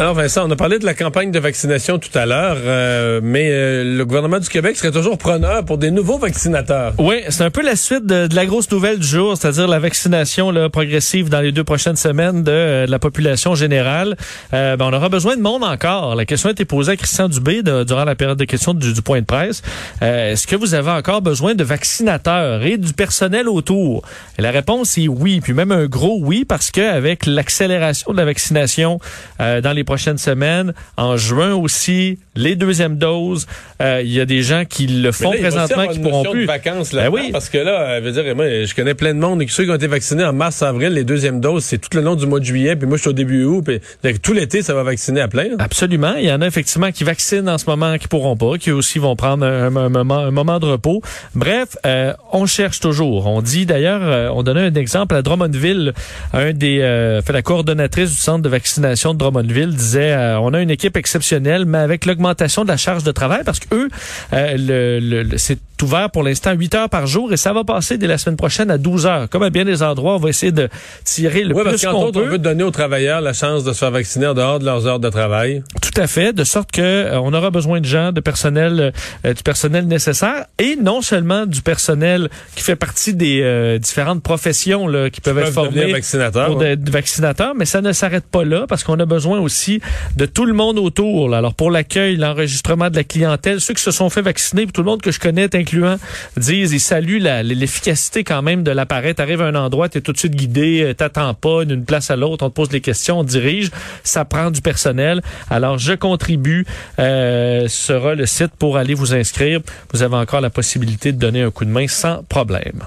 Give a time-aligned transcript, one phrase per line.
[0.00, 3.50] Alors Vincent, on a parlé de la campagne de vaccination tout à l'heure, euh, mais
[3.50, 6.92] euh, le gouvernement du Québec serait toujours preneur pour des nouveaux vaccinateurs.
[6.98, 10.52] Oui, c'est un peu la suite de, la grosse nouvelle du jour, c'est-à-dire la vaccination
[10.52, 14.16] là, progressive dans les deux prochaines semaines de, euh, la population générale.
[14.52, 16.14] Ben, on aura besoin de monde encore.
[16.14, 19.20] La question a été posée à Christian Dubé durant la période de questions du, point
[19.20, 19.62] de presse.
[20.00, 24.02] Est-ce que vous avez encore besoin de vaccinateurs et du personnel autour?
[24.38, 28.24] Et la réponse est oui, puis même un gros oui, parce qu'avec l'accélération de la
[28.24, 29.00] vaccination
[29.38, 30.74] dans les prochaines semaines.
[30.98, 33.46] En juin aussi, les deuxièmes doses.
[33.80, 36.42] Euh, il y a des gens qui le font présentement qui pourront plus.
[36.42, 37.30] De vacances là, ben oui.
[37.32, 39.64] parce que là, euh, je veux dire, moi, je connais plein de monde et ceux
[39.64, 42.26] qui ont été vaccinés en mars, avril, les deuxièmes doses, c'est tout le long du
[42.26, 42.76] mois de juillet.
[42.76, 43.64] Puis moi, je suis au début août.
[43.64, 45.56] Puis tout l'été, ça va vacciner à plein.
[45.58, 46.16] Absolument.
[46.18, 48.98] Il y en a effectivement qui vaccinent en ce moment, qui pourront pas, qui aussi
[48.98, 51.00] vont prendre un, moment, un moment, de repos.
[51.34, 53.26] Bref, euh, on cherche toujours.
[53.26, 55.94] On dit d'ailleurs, on donnait un exemple à Drummondville,
[56.34, 56.78] un des,
[57.24, 60.96] fait la coordonnatrice du centre de vaccination de Drummondville disait euh, on a une équipe
[60.96, 63.88] exceptionnelle, mais avec l'augmentation de la charge de travail, parce que eux,
[64.32, 68.06] euh, le, c'est ouvert pour l'instant 8 heures par jour et ça va passer dès
[68.06, 69.28] la semaine prochaine à 12 heures.
[69.28, 70.68] Comme à bien des endroits, on va essayer de
[71.04, 72.24] tirer le plus qu'on peut.
[72.26, 74.86] on veut donner aux travailleurs la chance de se faire vacciner en dehors de leurs
[74.86, 75.62] heures de travail.
[75.80, 78.92] Tout à fait, de sorte que euh, on aura besoin de gens, de personnel,
[79.24, 85.10] du personnel nécessaire et non seulement du personnel qui fait partie des différentes professions là,
[85.10, 88.98] qui peuvent être formés vaccinateurs, pour vaccinateurs, mais ça ne s'arrête pas là parce qu'on
[88.98, 89.80] a besoin aussi
[90.16, 91.28] de tout le monde autour.
[91.28, 91.38] Là.
[91.38, 94.86] Alors pour l'accueil, l'enregistrement de la clientèle, ceux qui se sont fait vacciner, tout le
[94.86, 95.96] monde que je connais, incluant,
[96.36, 99.14] disent ils saluent l'efficacité quand même de l'appareil.
[99.14, 102.16] T'arrives à un endroit, t'es tout de suite guidé, euh, t'attends pas d'une place à
[102.16, 103.70] l'autre, on te pose des questions, on te dirige.
[104.02, 105.20] Ça prend du personnel.
[105.50, 106.66] Alors je contribue
[106.98, 109.60] euh, sera le site pour aller vous inscrire.
[109.92, 112.82] Vous avez encore la possibilité de donner un coup de main sans problème.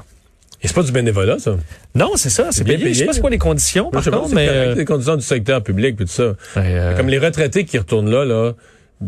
[0.63, 1.55] Et c'est pas du bénévolat, ça?
[1.95, 2.49] Non, c'est ça.
[2.51, 2.93] C'est bien payé.
[2.93, 4.47] Je sais pas c'est quoi les conditions, par contre, mais...
[4.47, 6.33] Euh, les conditions du secteur public et tout ça.
[6.57, 8.53] Euh, Comme les retraités qui retournent là, là,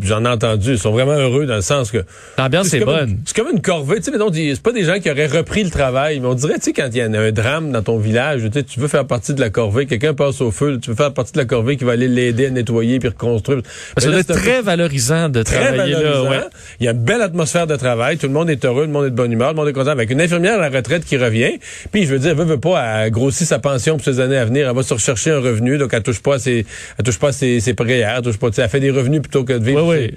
[0.02, 0.72] J'en ai entendu.
[0.72, 2.04] Ils sont vraiment heureux dans le sens que.
[2.38, 3.20] L'ambiance est, bonne.
[3.26, 3.98] C'est comme une corvée.
[3.98, 6.20] Tu sais, c'est pas des gens qui auraient repris le travail.
[6.20, 8.80] Mais on dirait, tu sais, quand il y a un drame dans ton village, tu
[8.80, 9.86] veux faire partie de la corvée.
[9.86, 10.80] Quelqu'un passe au feu.
[10.82, 13.62] Tu veux faire partie de la corvée qui va aller l'aider à nettoyer puis reconstruire.
[13.94, 16.24] Parce que c'est très valorisant de travailler là.
[16.24, 16.40] Ouais.
[16.80, 18.18] Il y a une belle atmosphère de travail.
[18.18, 18.84] Tout le monde est heureux.
[18.84, 19.50] Tout le monde est de bonne humeur.
[19.50, 19.92] Tout le monde est content.
[19.92, 21.60] Avec une infirmière à la retraite qui revient.
[21.92, 24.46] Puis, je veux dire, elle veut, veut pas, grossir sa pension pour ces années à
[24.46, 24.68] venir.
[24.68, 25.78] Elle va se rechercher un revenu.
[25.78, 26.66] Donc, elle touche pas ses,
[26.98, 28.16] elle touche pas ses, ses prières.
[28.18, 29.83] Elle touche pas, elle fait des revenus plutôt que de vivre.
[29.88, 30.12] Oui,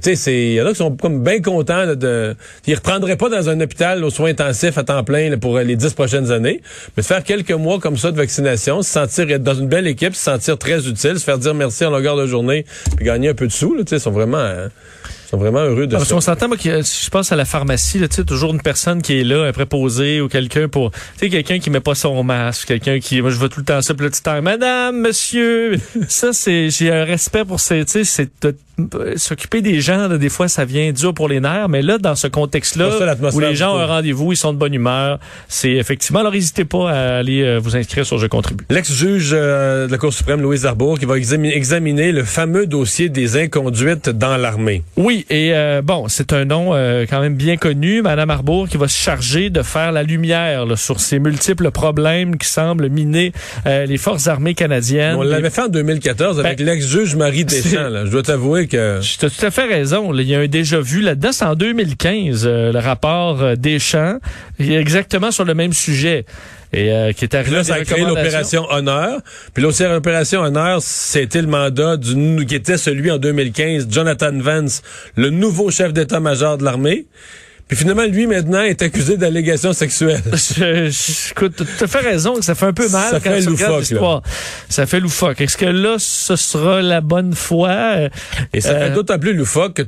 [0.00, 2.34] tu sais, il y en a qui sont comme bien contents de...
[2.66, 5.94] Ils reprendraient pas dans un hôpital aux soins intensifs à temps plein pour les dix
[5.94, 6.60] prochaines années,
[6.96, 9.86] mais de faire quelques mois comme ça de vaccination, se sentir être dans une belle
[9.86, 12.64] équipe, se sentir très utile, se faire dire merci en longueur de journée,
[12.96, 14.38] puis gagner un peu de sous, tu sais, sont vraiment...
[14.38, 14.68] Hein,
[15.26, 18.00] sont vraiment heureux de ah, Parce qu'on s'entend, moi, que, je pense à la pharmacie,
[18.00, 21.28] tu sais, toujours une personne qui est là, un préposé ou quelqu'un pour, tu sais,
[21.28, 23.94] quelqu'un qui met pas son masque, quelqu'un qui, moi, je vois tout le temps ça,
[23.94, 25.78] puis le petit madame, monsieur,
[26.08, 28.46] ça, c'est, j'ai un respect pour ces, tu sais, c'est
[29.16, 32.26] s'occuper des gens, des fois, ça vient dur pour les nerfs, mais là, dans ce
[32.26, 32.90] contexte-là,
[33.32, 36.64] où les gens ont un rendez-vous, ils sont de bonne humeur, c'est effectivement, alors n'hésitez
[36.64, 38.64] pas à aller euh, vous inscrire sur Je contribue.
[38.68, 43.36] L'ex-juge euh, de la Cour suprême, Louise Arbour, qui va examiner, le fameux dossier des
[43.36, 44.82] inconduites dans l'armée.
[44.96, 46.72] Oui, et euh, bon, c'est un nom
[47.08, 51.00] quand même bien connu, Madame Arbour, qui va se charger de faire la lumière sur
[51.00, 53.32] ces multiples problèmes qui semblent miner
[53.64, 55.16] les forces armées canadiennes.
[55.16, 57.88] On l'avait fait en 2014 avec ben, l'ex-juge Marie Deschamps.
[57.88, 58.04] Là.
[58.04, 59.00] Je dois t'avouer que...
[59.00, 60.12] Tu as tout à fait raison.
[60.14, 61.32] Il y a un déjà vu là-dedans.
[61.32, 64.18] C'est en 2015, euh, le rapport euh, Deschamps,
[64.58, 66.24] exactement sur le même sujet.
[66.72, 69.20] Et euh, qui est arrivé là, ça a créé l'opération Honneur.
[69.54, 74.82] Puis l'opération Honneur, c'était le mandat du, qui était celui en 2015, Jonathan Vance,
[75.16, 77.06] le nouveau chef d'état-major de l'armée.
[77.68, 80.22] Puis finalement, lui, maintenant, est accusé d'allégations sexuelles.
[80.26, 84.22] écoute, tu as fait raison, ça fait un peu mal ça quand fait loufoque,
[84.68, 85.40] Ça fait loufoque.
[85.40, 88.08] Est-ce que là, ce sera la bonne foi?
[88.52, 89.82] Et ça fait euh, d'autant plus loufoque que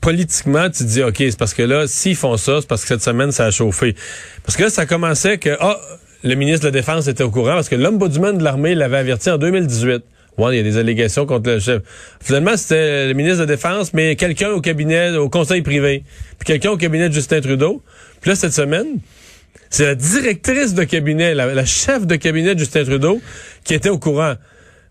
[0.00, 2.88] politiquement, tu te dis, OK, c'est parce que là, s'ils font ça, c'est parce que
[2.88, 3.94] cette semaine, ça a chauffé.
[4.44, 5.78] Parce que là, ça commençait que, ah,
[6.24, 9.30] le ministre de la Défense était au courant parce que l'ombudsman de l'armée l'avait averti
[9.30, 10.02] en 2018.
[10.38, 11.82] Ouais, il y a des allégations contre le chef.
[12.20, 16.04] Finalement, c'était le ministre de la Défense, mais quelqu'un au cabinet, au conseil privé.
[16.38, 17.82] Puis quelqu'un au cabinet de Justin Trudeau.
[18.20, 18.98] Puis là, cette semaine,
[19.68, 23.20] c'est la directrice de cabinet, la, chef de cabinet de Justin Trudeau,
[23.64, 24.34] qui était au courant.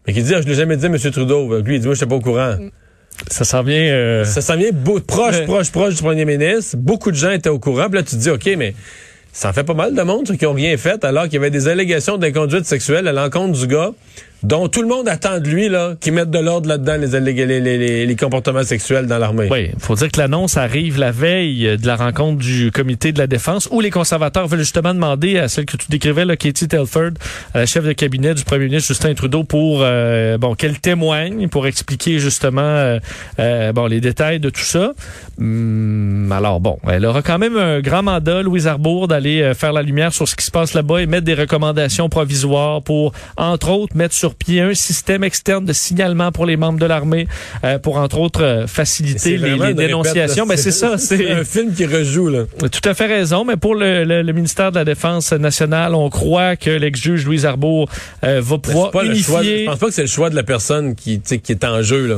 [0.06, 0.98] Mais qui dit, ah, je l'ai jamais dit à M.
[0.98, 1.60] Trudeau.
[1.62, 2.56] Lui, il dit, moi, je n'étais pas au courant.
[3.28, 3.82] Ça s'en vient...
[3.82, 4.26] Euh...
[4.26, 4.72] Ça s'en vient
[5.06, 6.78] proche, proche, proche du premier ministre.
[6.78, 7.86] Beaucoup de gens étaient au courant.
[7.86, 8.74] Puis là, tu te dis, OK, mais
[9.34, 11.38] ça en fait pas mal de monde, ceux qui ont rien fait, alors qu'il y
[11.38, 13.92] avait des allégations d'inconduite sexuelle à l'encontre du gars
[14.44, 18.06] dont tout le monde attend de lui là, qu'il mette de l'ordre là-dedans les, les,
[18.06, 19.48] les, comportements sexuels dans l'armée.
[19.52, 23.28] Oui, faut dire que l'annonce arrive la veille de la rencontre du comité de la
[23.28, 27.12] défense où les conservateurs veulent justement demander à celle que tu décrivais, là, Katie Telford,
[27.54, 31.48] à la chef de cabinet du premier ministre Justin Trudeau, pour euh, bon qu'elle témoigne,
[31.48, 33.00] pour expliquer justement euh,
[33.40, 34.94] euh, bon les détails de tout ça.
[35.40, 39.82] Hum, alors bon, elle aura quand même un grand mandat, Louise Arbour, d'aller faire la
[39.82, 43.96] lumière sur ce qui se passe là-bas et mettre des recommandations provisoires pour, entre autres,
[43.96, 47.28] mettre sur pied un système externe de signalement pour les membres de l'armée,
[47.64, 50.46] euh, pour entre autres euh, faciliter les, dénonciations.
[50.46, 52.44] Mais ben, c'est ça, c'est un film qui rejoue là.
[52.60, 53.46] Tout à fait raison.
[53.46, 57.90] Mais pour le, ministère de la Défense nationale, on croit que l'ex-juge Louise Arbour
[58.24, 59.62] euh, va pouvoir unifier.
[59.62, 62.08] je pense pas que c'est le choix de la personne qui, qui est en jeu
[62.08, 62.16] là.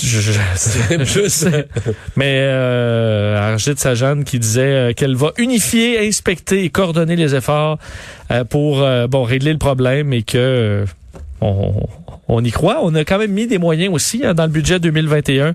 [0.00, 0.32] Je,
[2.16, 7.78] mais euh, Argit Sajane qui disait qu'elle va unifier, inspecter et coordonner les efforts
[8.48, 10.84] pour bon régler le problème et que
[11.40, 12.80] on, y croit.
[12.82, 15.54] On a quand même mis des moyens aussi hein, dans le budget 2021.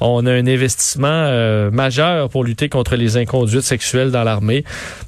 [0.00, 4.64] On a un investissement euh, majeur pour lutter contre les inconduites sexuelles dans l'armée.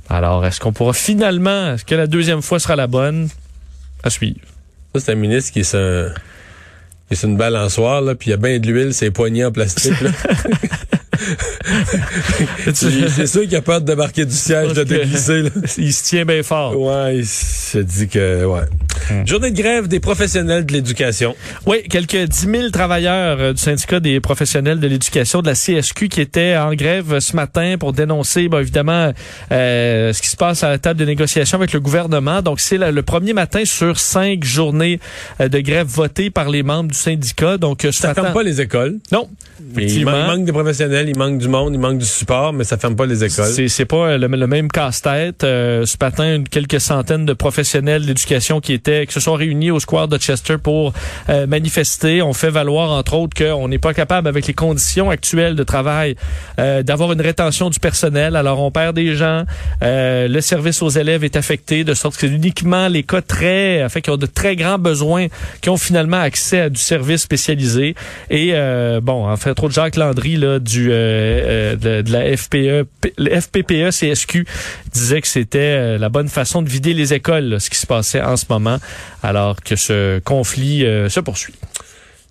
[0.09, 3.29] Alors, est-ce qu'on pourra finalement, est-ce que la deuxième fois sera la bonne?
[4.03, 4.41] À suivre.
[4.95, 8.67] Ça, c'est un ministre qui est, une balançoire, là, puis il y a bien de
[8.67, 9.93] l'huile, c'est poignées en plastique.
[12.75, 15.45] c'est sûr qu'il a peur de débarquer du siège, de déglisser.
[15.79, 16.79] Il se tient bien fort.
[16.79, 18.45] Ouais, il se dit que...
[18.45, 18.63] ouais.
[19.11, 19.27] Hmm.
[19.27, 21.35] Journée de grève des professionnels de l'éducation.
[21.67, 26.09] Oui, quelques 10 000 travailleurs euh, du syndicat des professionnels de l'éducation de la CSQ
[26.09, 29.13] qui étaient en grève ce matin pour dénoncer, bon, évidemment,
[29.53, 32.43] euh, ce qui se passe à la table de négociation avec le gouvernement.
[32.43, 35.01] Donc, c'est le premier matin sur cinq journées
[35.41, 37.57] euh, de grève votées par les membres du syndicat.
[37.57, 38.99] Donc, ça ne ferme pas les écoles?
[39.13, 39.29] Non.
[39.77, 42.97] Il manque des professionnels, il manque du monde, il manque du support, mais ça ferme
[42.97, 43.69] pas les écoles.
[43.69, 45.43] C'est pas le, même casse-tête.
[45.43, 50.09] ce matin, quelques centaines de professionnels d'éducation qui étaient qui se sont réunis au Square
[50.09, 50.93] de Chester pour
[51.29, 52.23] euh, manifester.
[52.23, 56.17] On fait valoir, entre autres, qu'on n'est pas capable, avec les conditions actuelles de travail,
[56.59, 58.37] euh, d'avoir une rétention du personnel.
[58.37, 59.45] Alors, on perd des gens.
[59.83, 63.87] Euh, le service aux élèves est affecté, de sorte que c'est uniquement les cas très,
[63.89, 65.27] fait, qui ont de très grands besoins
[65.61, 67.95] qui ont finalement accès à du service spécialisé.
[68.31, 68.53] Et,
[69.03, 72.87] bon, en fait, trop de Jacques Landry, là, du, de, la FPE,
[73.19, 74.47] le FPPE CSQ
[74.99, 78.37] disait que c'était la bonne façon de vider les écoles, ce qui se passait en
[78.37, 78.79] ce moment
[79.23, 81.55] alors que ce conflit euh, se poursuit.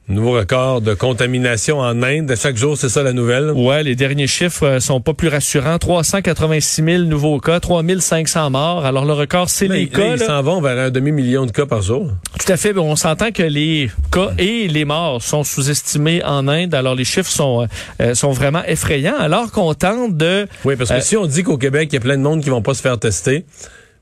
[0.10, 2.34] Nouveau record de contamination en Inde.
[2.42, 3.52] Chaque jour, c'est ça la nouvelle?
[3.52, 5.80] Ouais, les derniers chiffres euh, sont pas plus rassurants.
[5.80, 8.86] 386 000 nouveaux cas, 3500 morts.
[8.86, 10.14] Alors le record, c'est les cas.
[10.16, 12.10] Ils s'en vont vers un demi-million de cas par jour.
[12.40, 12.74] Tout à fait.
[12.78, 16.74] on s'entend que les cas et les morts sont sous-estimés en Inde.
[16.74, 17.68] Alors les chiffres sont
[18.00, 19.18] euh, sont vraiment effrayants.
[19.20, 20.48] Alors qu'on tente de...
[20.64, 22.50] Oui, parce que si on dit qu'au Québec, il y a plein de monde qui
[22.50, 23.44] vont pas se faire tester,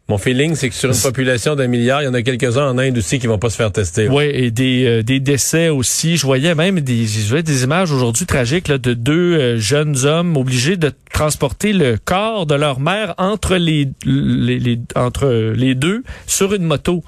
[0.07, 2.77] mon feeling, c'est que sur une population d'un milliard, il y en a quelques-uns en
[2.77, 4.07] Inde aussi qui vont pas se faire tester.
[4.07, 6.15] Oui, et des, euh, des décès aussi.
[6.17, 7.07] Je voyais même des,
[7.41, 12.45] des images aujourd'hui tragiques là, de deux euh, jeunes hommes obligés de transporter le corps
[12.45, 17.03] de leur mère entre les, les, entre les deux sur une moto.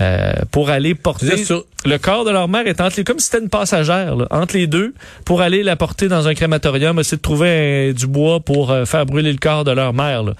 [0.00, 1.44] Euh, pour aller porter
[1.84, 4.68] le corps de leur mère est entre les, comme si c'était une passagère entre les
[4.68, 9.06] deux pour aller la porter dans un crématorium essayer de trouver du bois pour faire
[9.06, 10.34] brûler le corps de leur mère là.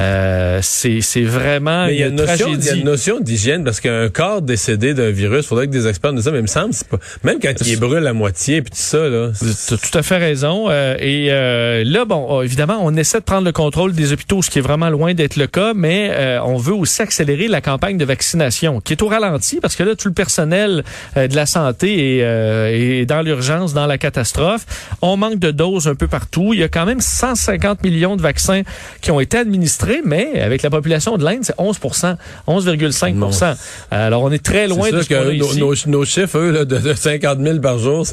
[0.00, 3.80] Euh, c'est vraiment il y a une, notion, Il y a une notion d'hygiène parce
[3.80, 6.72] qu'un corps décédé d'un virus, faudrait que des experts nous disent, mais il me semble,
[6.88, 9.30] pas, même quand il brûle à moitié puis tout ça là.
[9.38, 10.66] Tu as tout à fait raison.
[10.68, 14.40] Euh, et euh, là, bon, oh, évidemment, on essaie de prendre le contrôle des hôpitaux,
[14.42, 17.60] ce qui est vraiment loin d'être le cas, mais euh, on veut aussi accélérer la
[17.60, 20.84] campagne de vaccination, qui est au ralenti parce que là, tout le personnel
[21.16, 24.64] de la santé est, est dans l'urgence, dans la catastrophe.
[25.02, 26.52] On manque de doses un peu partout.
[26.54, 28.62] Il y a quand même 150 millions de vaccins
[29.00, 32.16] qui ont été administrés mais avec la population de l'Inde, c'est 11%
[32.46, 33.56] 11,5%
[33.90, 37.58] Alors, on est très loin de ce que nos, nos, chiffres, eux, de, 50 000
[37.60, 38.06] par jour.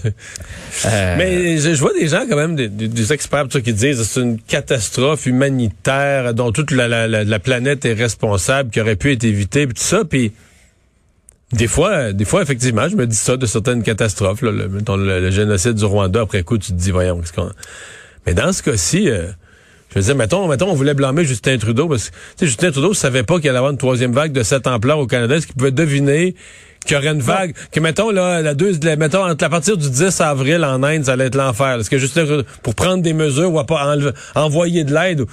[0.86, 1.16] Euh...
[1.18, 5.26] Mais je, vois des gens, quand même, des, experts qui disent que c'est une catastrophe
[5.26, 9.76] humanitaire dont toute la, la, la, planète est responsable, qui aurait pu être évitée, puis
[9.76, 10.32] tout ça, puis...
[11.54, 14.42] Des fois, des fois, effectivement, je me dis ça de certaines catastrophes.
[14.42, 17.52] Là, le, le, génocide du Rwanda, après coup, tu te dis, voyons, qu'est-ce qu'on...
[18.26, 19.28] Mais dans ce cas-ci, euh,
[19.96, 23.40] je dire, mettons, mettons, on voulait blâmer Justin Trudeau parce que Justin Trudeau savait pas
[23.40, 25.36] qu'il allait avoir une troisième vague de cette ampleur au Canada.
[25.36, 26.36] Est-ce qu'il pouvait deviner
[26.86, 29.78] qu'il y aurait une vague, que mettons là, la deux, la- mettons entre- à partir
[29.78, 31.80] du 10 avril en Inde, ça allait être l'enfer.
[31.80, 32.20] Est-ce que juste
[32.64, 35.22] pour prendre des mesures ou à pas enlever- envoyer de l'aide?
[35.22, 35.26] ou-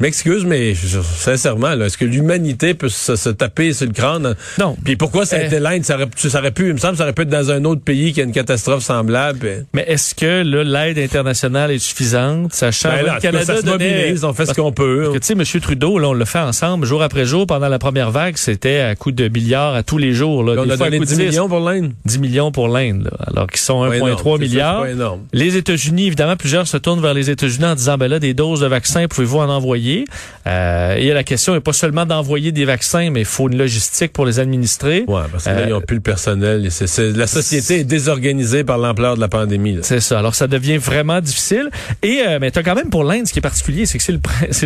[0.00, 4.34] m'excuse, mais je- sincèrement, là, est-ce que l'humanité peut se, se taper sur le crâne?
[4.58, 4.74] Non.
[4.82, 5.84] Puis pourquoi ça a Euh, été l'Inde?
[5.84, 7.82] Ça aurait, ça aurait pu, il me semble, ça aurait pu être dans un autre
[7.82, 9.66] pays qui a une catastrophe semblable.
[9.74, 13.66] Mais est-ce que là, l'aide internationale est suffisante, sachant Ben là, le Canada ça se
[13.66, 15.10] mobilise, on fait ce qu'on peut.
[15.12, 15.42] Tu sais, M.
[15.60, 18.94] Trudeau, là, on l'a fait ensemble, jour après jour, pendant la première vague, c'était à
[18.94, 20.42] coup de milliards à tous les jours.
[20.44, 21.92] Là, on Des a fois, à donné coup de 10 millions pour l'Inde?
[22.04, 24.72] 10 millions pour l'Inde, alors qu'ils sont Pas 1,3 énorme, c'est milliards.
[24.74, 25.20] ça, c'est pas énorme.
[25.32, 28.60] Les États-Unis, évidemment, plusieurs se tournent vers les États-Unis en disant, ben là, des doses
[28.60, 30.04] de vaccins, pouvez-vous en envoyer?
[30.46, 34.12] Euh, et la question n'est pas seulement d'envoyer des vaccins, mais il faut une logistique
[34.12, 35.04] pour les administrer.
[35.08, 36.68] Ouais, parce que là, Euh, ils n'ont plus le personnel.
[37.14, 39.78] La société est désorganisée par l'ampleur de la pandémie.
[39.82, 40.18] C'est ça.
[40.18, 41.70] Alors, ça devient vraiment difficile.
[42.02, 44.12] Et euh, mais t'as quand même pour l'Inde, ce qui est particulier, c'est que c'est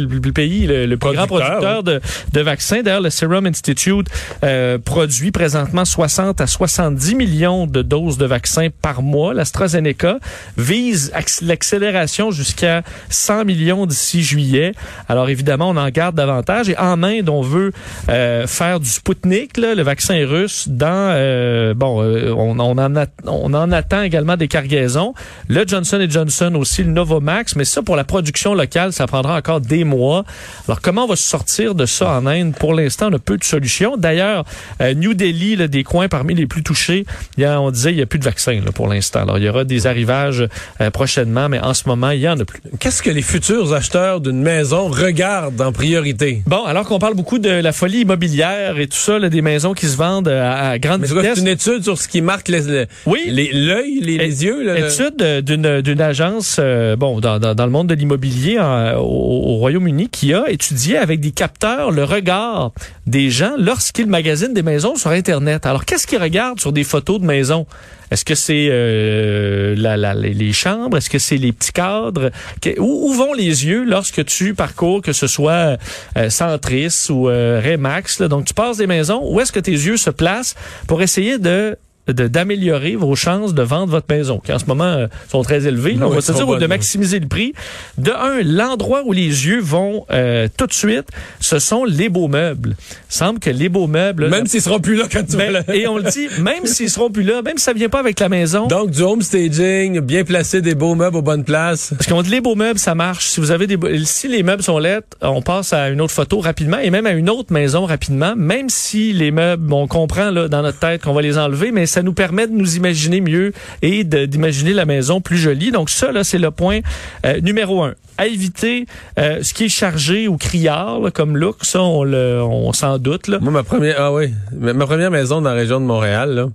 [0.00, 2.00] le, pays le, le plus grand Producteur, de,
[2.32, 2.82] de vaccins.
[2.82, 4.06] D'ailleurs, le Serum Institute
[4.44, 9.34] euh, produit présentement 60 à 70 millions de doses de vaccins par mois.
[9.34, 10.18] L'AstraZeneca
[10.56, 14.72] vise acc- l'accélération jusqu'à 100 millions d'ici juillet.
[15.08, 16.68] Alors, évidemment, on en garde davantage.
[16.68, 17.72] Et en Inde, on veut
[18.08, 20.86] euh, faire du Sputnik, le vaccin russe, dans...
[21.14, 25.14] euh, bon, euh, on, en attend également des cargaisons.
[25.48, 29.60] Le Johnson Johnson aussi, le Novamax, mais ça, pour la production locale, ça prendra encore
[29.60, 30.24] des mois.
[30.68, 32.54] Alors, comment on va sortir de ça en Inde?
[32.58, 33.96] Pour l'instant, on a peu de solutions.
[33.96, 34.44] D'ailleurs,
[34.80, 37.04] New Delhi, là, des coins parmi les plus touchés,
[37.36, 39.22] il y a, on disait, il n'y a plus de vaccins là, pour l'instant.
[39.22, 40.46] Alors, il y aura des arrivages
[40.80, 42.60] euh, prochainement, mais en ce moment, il y en a plus.
[42.78, 46.42] Qu'est-ce que les futurs acheteurs d'une maison regardent en priorité?
[46.46, 49.72] Bon, alors qu'on parle beaucoup de la folie immobilière et tout ça, là, des maisons
[49.74, 51.32] qui se vendent à, à grande Mais vitesse.
[51.34, 53.22] c'est une étude sur ce qui marque les, les- Oui.
[53.26, 54.62] les- l'œil, les, les yeux?
[54.62, 59.00] Là, Étude d'une d'une agence euh, bon dans, dans, dans le monde de l'immobilier au,
[59.00, 62.70] au Royaume-Uni qui a étudié avec des capteurs le regard
[63.06, 65.66] des gens lorsqu'ils magasinent des maisons sur internet.
[65.66, 67.66] Alors qu'est-ce qu'ils regardent sur des photos de maisons
[68.10, 69.76] Est-ce que c'est euh,
[70.16, 70.96] les chambres?
[70.96, 72.32] Est-ce que c'est les petits cadres?
[72.78, 75.78] Où, vont les yeux lorsque tu parcours que ce soit
[76.16, 78.22] euh, Centris ou euh, Remax?
[78.22, 80.56] Donc tu passes des maisons où est-ce que tes yeux se placent
[80.88, 81.76] pour essayer de-
[82.08, 85.94] d'améliorer vos chances de vendre votre maison, qui en ce moment euh, sont très élevées,
[85.94, 87.54] là, on va se dire, de maximiser le prix.
[87.98, 91.06] De un, l'endroit où les yeux vont euh, tout de suite,
[91.40, 92.76] ce sont les beaux meubles.
[93.10, 94.28] Il semble que les beaux meubles...
[94.28, 96.90] Même s'ils seront plus là quand tu vas ben, et on le dit, même s'ils
[96.90, 100.00] seront plus là, même si ça vient pas avec la maison, Donc, du home staging,
[100.00, 101.92] bien placer des beaux meubles aux bonnes places.
[101.96, 103.26] Parce qu'on dit les beaux meubles, ça marche.
[103.26, 106.12] Si vous avez des beaux- si les meubles sont laids, on passe à une autre
[106.12, 108.34] photo rapidement et même à une autre maison rapidement.
[108.36, 111.86] Même si les meubles, on comprend là dans notre tête qu'on va les enlever, mais
[111.94, 115.70] ça nous permet de nous imaginer mieux et d'imaginer la maison plus jolie.
[115.70, 116.80] Donc ça là, c'est le point
[117.24, 117.94] euh, numéro un.
[118.18, 118.86] À éviter
[119.18, 122.98] euh, ce qui est chargé ou criard là, comme look, ça on le, on s'en
[122.98, 123.38] doute là.
[123.40, 126.46] Moi, ma première, ah oui, ma première maison dans la région de Montréal, là,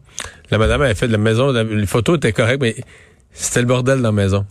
[0.52, 2.76] la madame avait fait de la maison, la- les photos étaient correctes, mais
[3.34, 4.46] c'était le bordel dans la maison.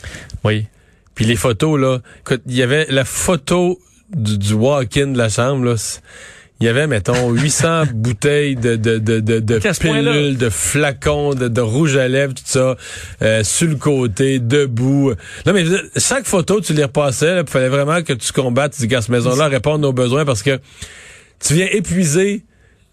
[0.44, 0.66] Oui.
[1.14, 1.98] Puis les photos, là,
[2.46, 3.78] il y avait la photo
[4.14, 5.74] du, du walk-in de la chambre, là.
[6.60, 11.46] Il y avait, mettons, 800 bouteilles de, de, de, de, de pilules, de flacons, de,
[11.46, 12.76] de rouge à lèvres, tout ça,
[13.22, 15.12] euh, sur le côté, debout.
[15.46, 15.64] Non, mais
[15.96, 19.46] chaque photo, tu les repassais, il fallait vraiment que tu combattes, tu dis cette maison-là,
[19.48, 20.58] répondre nos besoins parce que
[21.40, 22.44] tu viens épuisé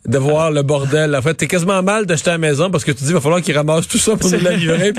[0.07, 1.15] de voir le bordel.
[1.15, 3.41] En fait, t'es quasiment mal d'acheter la maison parce que tu dis, il va falloir
[3.41, 4.93] qu'ils ramassent tout ça pour nous la livrer,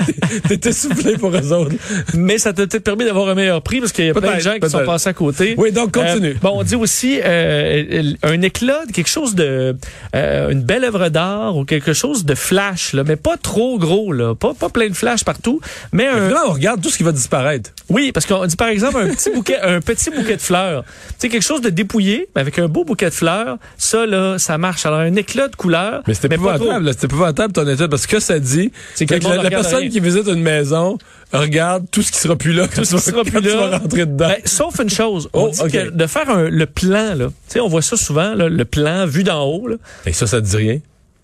[0.47, 1.75] t'es essoufflé pour eux autres.
[2.13, 4.41] Mais ça t'a peut-être permis d'avoir un meilleur prix parce qu'il y a plein de
[4.41, 5.55] gens qui sont passés à côté.
[5.57, 6.31] Oui, donc continue.
[6.31, 9.75] Euh, bon, on dit aussi euh, un éclat, quelque chose de
[10.15, 14.11] euh, une belle œuvre d'art ou quelque chose de flash, là, mais pas trop gros,
[14.11, 15.61] là, pas pas plein de flash partout,
[15.91, 17.71] mais un Là, on regarde tout ce qui va disparaître.
[17.89, 20.83] oui, parce qu'on dit par exemple un petit bouquet, un petit bouquet de fleurs.
[20.83, 24.37] Tu sais quelque chose de dépouillé, mais avec un beau bouquet de fleurs, ça là,
[24.37, 24.85] ça marche.
[24.85, 26.55] Alors un éclat de couleur, Mais c'était pas trop.
[26.55, 29.89] épouvantable, c'était épouvantable ton étude parce que ça dit, C'est que c'est la, personne rien.
[29.89, 30.97] qui visite une maison
[31.33, 33.67] regarde tout ce qui sera plus là Tout ce tu, qui sera plus tu là.
[33.67, 34.27] vas rentrer dedans.
[34.29, 35.71] Ben, sauf une chose, on Oh, dit ok.
[35.71, 38.65] que de faire un- le plan là, tu sais, on voit ça souvent, là, le
[38.65, 39.67] plan vu d'en haut.
[39.67, 39.75] Là,
[40.05, 40.79] Et ça, ça te dit rien?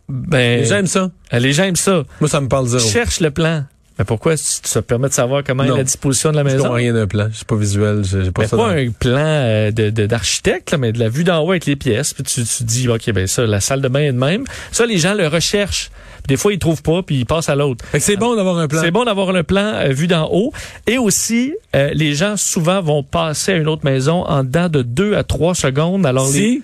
[0.10, 1.10] ben, Les gens aiment ça.
[1.32, 2.04] les gens aiment ça.
[2.20, 2.88] Moi, ça me parle zéro.
[2.88, 3.64] Cherche le plan.
[4.00, 4.36] Mais pourquoi?
[4.38, 5.76] Ça te permet de savoir comment Non.
[5.76, 6.58] est la disposition de la Je maison?
[6.60, 7.28] comprends rien d'un plan.
[7.32, 8.02] Je suis pas visuel.
[8.04, 8.58] J'ai pas Mais ça.
[8.58, 11.52] pas dans- un plan euh, de de- d'architecte, là, mais de la vue d'en haut
[11.52, 12.14] avec les pièces.
[12.14, 14.46] Puis tu, tu dis, OK, ben ça, la salle de bain est de même.
[14.72, 15.92] Ça, les gens le recherchent.
[16.24, 17.84] Puis des fois, ils trouvent pas, puis ils passent à l'autre.
[17.86, 18.82] Fait que c'est bon d'avoir un plan.
[18.82, 20.52] C'est bon d'avoir le plan euh, vu d'en haut.
[20.88, 24.82] Et aussi, euh, les gens souvent vont passer à une autre maison en dedans de
[24.82, 26.06] deux à trois secondes.
[26.06, 26.64] Alors, les- Si,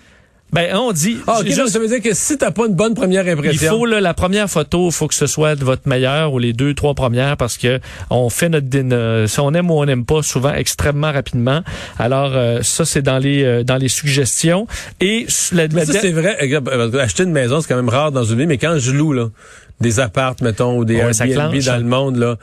[0.51, 1.18] Ben, on dit.
[1.27, 3.32] Ah, ok, juste- donc ça veut dire que si t'as pas une bonne première il
[3.32, 3.70] impression.
[3.77, 6.53] faut là, la première photo, il faut que ce soit de votre meilleure ou les
[6.53, 7.79] deux, trois premières parce que
[8.10, 11.62] on fait notre din- euh, si on aime ou on n'aime pas souvent extrêmement rapidement.
[12.00, 14.65] Alors euh, ça c'est dans les euh, dans les suggestions
[15.00, 16.38] et la, la- Ça, c'est vrai.
[17.00, 19.29] Acheter une maison, c'est quand même rare dans une vie, mais quand je loue, là,
[19.82, 21.78] des appartes, mettons, ou des Ouais, Airbnb dans hein.
[21.78, 22.36] le monde, là,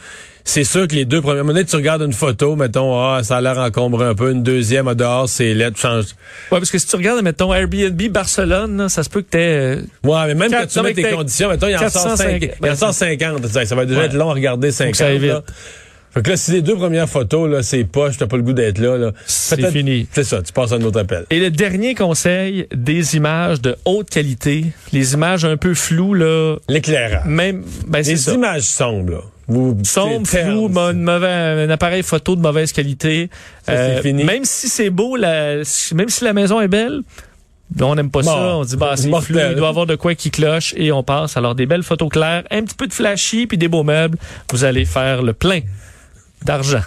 [0.45, 3.41] c'est sûr que les deux premières minutes, tu regardes une photo, mettons, ah, ça a
[3.41, 6.05] l'air encombré un peu, une deuxième, dehors, c'est laid, tu changes.
[6.53, 9.77] ouais, parce que si tu regardes mettons Airbnb Barcelone, là, ça se peut que t'aies
[9.79, 12.17] euh, Ouais, mais même quand tu non, mets tes conditions, mettons, il en sort 405,
[12.17, 13.43] 5, il ben, en sort 50.
[13.43, 14.07] tu sais, Ça va déjà Ouais.
[14.07, 14.95] être long à regarder 50.
[14.95, 15.43] ça.
[16.17, 18.55] Fait que là, si les deux premières photos, là, c'est poche, t'as pas le goût
[18.55, 19.13] d'être là, là.
[19.27, 20.07] C'est fini.
[20.11, 21.27] C'est ça, tu passes à un autre appel.
[21.29, 26.57] Et le dernier conseil, des images de haute qualité, les images un peu floues là,
[26.71, 27.27] L'éclairage.
[27.27, 28.33] même ben c'est Les ça.
[28.33, 29.19] images sombres, là.
[29.47, 33.29] Vous, sombre, flou, mauvaise- un appareil photo de mauvaise qualité.
[33.69, 34.25] Euh, Ça, c'est fini.
[34.25, 35.57] Même si c'est beau, la,
[35.95, 37.03] même si la maison est belle,
[37.79, 38.57] on n'aime pas ça.
[38.57, 41.03] On dit, bah, c'est flou, il doit y avoir de quoi qui cloche et on
[41.03, 41.37] passe.
[41.37, 44.17] Alors, des belles photos claires, un petit peu de flashy puis des beaux meubles.
[44.51, 45.61] Vous allez faire le plein
[46.47, 46.85] d'argent.